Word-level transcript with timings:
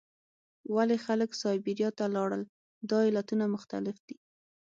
ولې 0.75 0.97
خلک 1.05 1.29
سابیریا 1.41 1.89
ته 1.97 2.05
لاړل؟ 2.15 2.43
دا 2.89 2.99
علتونه 3.09 3.45
مختلف 3.55 3.97
دي. 4.07 4.15